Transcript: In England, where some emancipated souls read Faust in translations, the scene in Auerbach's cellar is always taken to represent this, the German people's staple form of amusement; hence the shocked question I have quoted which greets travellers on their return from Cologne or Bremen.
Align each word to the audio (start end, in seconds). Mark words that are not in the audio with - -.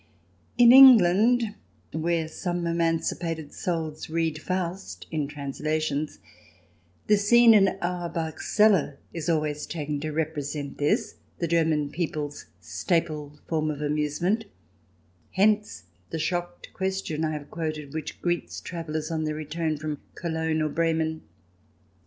In 0.57 0.71
England, 0.71 1.53
where 1.93 2.27
some 2.27 2.65
emancipated 2.65 3.53
souls 3.53 4.09
read 4.09 4.41
Faust 4.41 5.05
in 5.11 5.27
translations, 5.27 6.17
the 7.05 7.17
scene 7.17 7.53
in 7.53 7.77
Auerbach's 7.83 8.47
cellar 8.51 8.97
is 9.13 9.29
always 9.29 9.67
taken 9.67 9.99
to 9.99 10.11
represent 10.11 10.79
this, 10.79 11.17
the 11.37 11.47
German 11.47 11.91
people's 11.91 12.47
staple 12.59 13.37
form 13.47 13.69
of 13.69 13.79
amusement; 13.83 14.45
hence 15.33 15.83
the 16.09 16.17
shocked 16.17 16.73
question 16.73 17.23
I 17.23 17.33
have 17.33 17.51
quoted 17.51 17.93
which 17.93 18.23
greets 18.23 18.59
travellers 18.59 19.11
on 19.11 19.25
their 19.25 19.35
return 19.35 19.77
from 19.77 19.99
Cologne 20.15 20.63
or 20.63 20.69
Bremen. 20.69 21.21